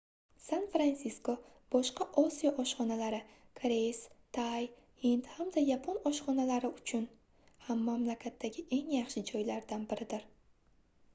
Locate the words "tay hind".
4.37-5.29